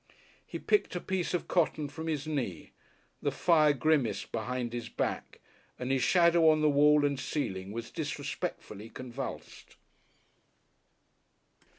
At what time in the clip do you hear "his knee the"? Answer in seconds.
2.07-3.29